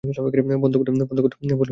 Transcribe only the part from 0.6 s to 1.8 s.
বন্ধ করতে বললেই থেমে যাবো।